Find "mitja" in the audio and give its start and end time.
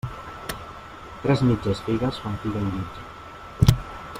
2.73-3.79